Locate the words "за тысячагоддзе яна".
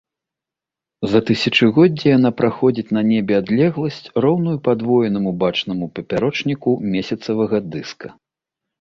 1.11-2.31